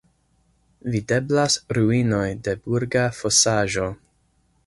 Videblas 0.93 1.57
ruinoj 1.77 2.25
de 2.47 2.57
burga 2.65 3.05
fosaĵo. 3.21 3.89